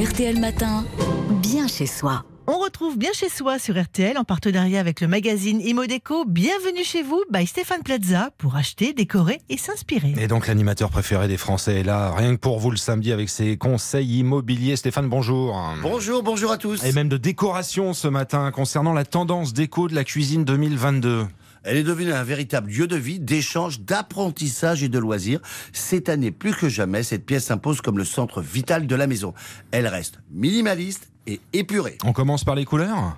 [0.00, 0.86] RTL Matin,
[1.42, 2.24] bien chez soi.
[2.46, 6.24] On retrouve bien chez soi sur RTL en partenariat avec le magazine Imodeco.
[6.24, 10.14] Bienvenue chez vous by Stéphane Plaza pour acheter, décorer et s'inspirer.
[10.18, 13.28] Et donc l'animateur préféré des Français est là, rien que pour vous le samedi avec
[13.28, 14.76] ses conseils immobiliers.
[14.76, 15.62] Stéphane, bonjour.
[15.82, 16.82] Bonjour, bonjour à tous.
[16.82, 21.26] Et même de décoration ce matin concernant la tendance déco de la cuisine 2022.
[21.62, 25.40] Elle est devenue un véritable lieu de vie, d'échange, d'apprentissage et de loisirs.
[25.72, 29.34] Cette année, plus que jamais, cette pièce s'impose comme le centre vital de la maison.
[29.70, 31.96] Elle reste minimaliste et épurée.
[32.04, 33.16] On commence par les couleurs?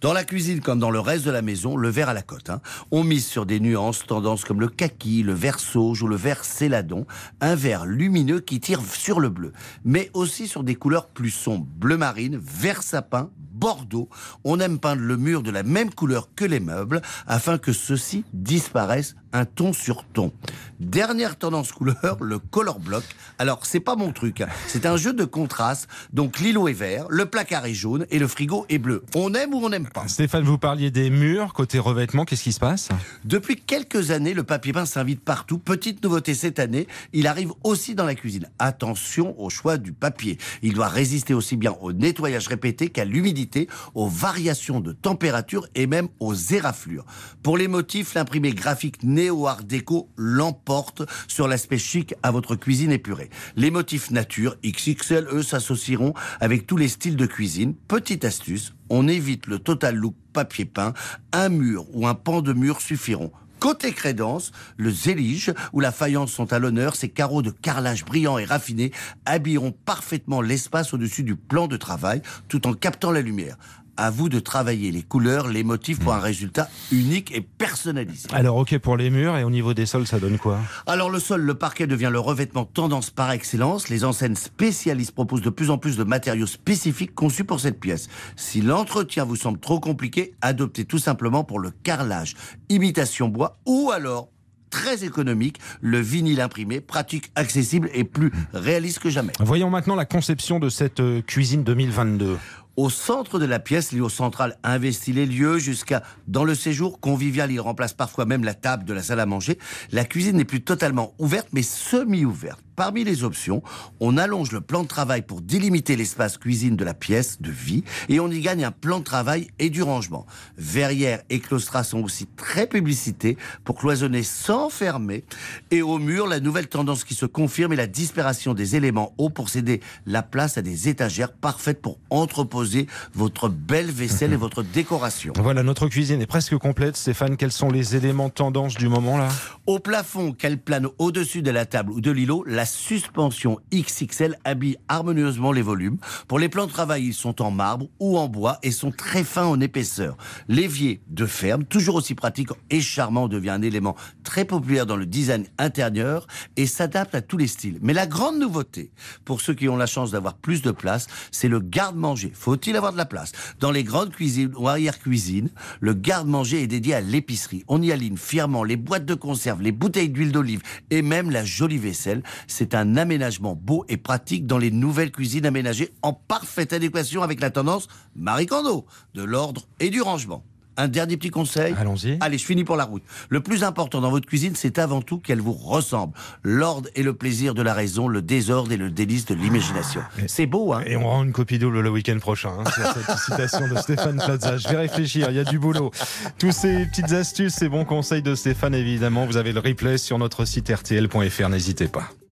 [0.00, 2.50] Dans la cuisine comme dans le reste de la maison, le vert à la cote.
[2.50, 2.60] hein.
[2.90, 6.44] On mise sur des nuances, tendances comme le kaki, le vert sauge ou le vert
[6.44, 7.06] céladon.
[7.40, 9.52] Un vert lumineux qui tire sur le bleu.
[9.84, 11.66] Mais aussi sur des couleurs plus sombres.
[11.76, 14.08] Bleu marine, vert sapin, bordeaux.
[14.42, 18.24] On aime peindre le mur de la même couleur que les meubles afin que ceux-ci
[18.32, 20.32] disparaissent un ton sur ton.
[20.80, 23.04] Dernière tendance couleur, le color block.
[23.38, 24.40] Alors, c'est pas mon truc.
[24.40, 24.48] hein.
[24.66, 25.88] C'est un jeu de contraste.
[26.12, 29.04] Donc, l'îlot est vert, le placard est jaune et le frigo est bleu.
[29.14, 30.08] On aime ou on n'aime pas?
[30.08, 32.88] Stéphane, vous parliez des murs, côté revêtement, qu'est-ce qui se passe?
[33.24, 35.58] Depuis quelques années, le papier peint s'invite partout.
[35.58, 38.48] Petite nouveauté cette année, il arrive aussi dans la cuisine.
[38.58, 40.38] Attention au choix du papier.
[40.62, 45.86] Il doit résister aussi bien au nettoyage répété qu'à l'humidité, aux variations de température et
[45.86, 47.04] même aux éraflures.
[47.42, 53.30] Pour les motifs, l'imprimé graphique néo-art déco l'emporte sur l'aspect chic à votre cuisine épurée.
[53.54, 57.74] Les motifs nature, XXL, eux, s'associeront avec tous les styles de cuisine.
[57.86, 60.92] Petite astuce, on évite le total look papier peint.
[61.32, 63.30] Un mur ou un pan de mur suffiront.
[63.60, 66.96] Côté crédence, le zélige ou la faïence sont à l'honneur.
[66.96, 68.90] Ces carreaux de carrelage brillants et raffinés
[69.24, 73.56] habilleront parfaitement l'espace au-dessus du plan de travail tout en captant la lumière.
[73.96, 78.28] À vous de travailler les couleurs, les motifs pour un résultat unique et personnalisé.
[78.32, 80.58] Alors ok pour les murs et au niveau des sols, ça donne quoi?
[80.86, 83.88] Alors le sol, le parquet devient le revêtement tendance par excellence.
[83.88, 88.08] Les enseignes spécialistes proposent de plus en plus de matériaux spécifiques conçus pour cette pièce.
[88.36, 92.34] Si l'entretien vous semble trop compliqué, adoptez tout simplement pour le carrelage,
[92.68, 94.28] imitation bois ou alors
[94.72, 99.32] très économique, le vinyle imprimé, pratique, accessible et plus réaliste que jamais.
[99.38, 102.38] Voyons maintenant la conception de cette euh, cuisine 2022.
[102.76, 107.52] Au centre de la pièce, l'îlot central investit les lieux jusqu'à dans le séjour convivial.
[107.52, 109.58] Il remplace parfois même la table de la salle à manger.
[109.90, 112.62] La cuisine n'est plus totalement ouverte, mais semi-ouverte.
[112.76, 113.62] Parmi les options,
[114.00, 117.84] on allonge le plan de travail pour délimiter l'espace cuisine de la pièce de vie
[118.08, 120.26] et on y gagne un plan de travail et du rangement.
[120.56, 125.24] Verrières et claustras sont aussi très publicités pour cloisonner sans fermer.
[125.70, 129.30] Et au mur, la nouvelle tendance qui se confirme est la disparition des éléments hauts
[129.30, 134.62] pour céder la place à des étagères parfaites pour entreposer votre belle vaisselle et votre
[134.62, 135.34] décoration.
[135.36, 136.96] Voilà, notre cuisine est presque complète.
[136.96, 139.28] Stéphane, quels sont les éléments tendance du moment là?
[139.66, 144.76] Au plafond, qu'elle plane au-dessus de la table ou de l'îlot, la suspension XXL habille
[144.86, 145.98] harmonieusement les volumes.
[146.28, 149.24] Pour les plans de travail, ils sont en marbre ou en bois et sont très
[149.24, 150.16] fins en épaisseur.
[150.46, 155.06] L'évier de ferme, toujours aussi pratique et charmant, devient un élément très populaire dans le
[155.06, 157.80] design intérieur et s'adapte à tous les styles.
[157.82, 158.92] Mais la grande nouveauté,
[159.24, 162.30] pour ceux qui ont la chance d'avoir plus de place, c'est le garde-manger.
[162.32, 163.32] Faut-il avoir de la place?
[163.58, 165.50] Dans les grandes cuisines ou arrière-cuisines,
[165.80, 167.64] le garde-manger est dédié à l'épicerie.
[167.66, 171.44] On y aligne fièrement les boîtes de conserve, les bouteilles d'huile d'olive et même la
[171.44, 172.22] jolie vaisselle.
[172.52, 177.40] C'est un aménagement beau et pratique dans les nouvelles cuisines aménagées en parfaite adéquation avec
[177.40, 180.44] la tendance Marie Kondo, de l'ordre et du rangement.
[180.76, 181.74] Un dernier petit conseil.
[181.78, 182.18] Allons-y.
[182.20, 183.02] Allez, je finis pour la route.
[183.30, 186.12] Le plus important dans votre cuisine, c'est avant tout qu'elle vous ressemble.
[186.42, 190.02] L'ordre et le plaisir de la raison, le désordre et le délice de l'imagination.
[190.26, 193.18] C'est beau, hein Et on rend une copie double le week-end prochain hein, sur cette
[193.24, 194.58] citation de Stéphane Plaza.
[194.58, 195.90] Je vais réfléchir, il y a du boulot.
[196.38, 200.18] Tous ces petites astuces, ces bons conseils de Stéphane, évidemment, vous avez le replay sur
[200.18, 202.12] notre site rtl.fr, n'hésitez pas.